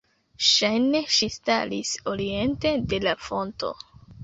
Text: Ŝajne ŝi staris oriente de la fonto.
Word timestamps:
Ŝajne 0.45 1.01
ŝi 1.17 1.29
staris 1.35 1.93
oriente 2.15 2.75
de 2.95 3.03
la 3.07 3.17
fonto. 3.29 3.73